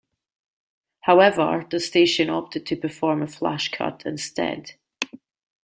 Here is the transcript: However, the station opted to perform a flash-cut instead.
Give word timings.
However, 1.01 1.63
the 1.69 1.79
station 1.79 2.27
opted 2.31 2.65
to 2.65 2.75
perform 2.75 3.21
a 3.21 3.27
flash-cut 3.27 4.01
instead. 4.03 4.71